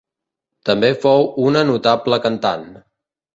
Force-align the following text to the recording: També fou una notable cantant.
També 0.69 0.89
fou 1.03 1.27
una 1.49 1.63
notable 1.71 2.21
cantant. 2.25 2.67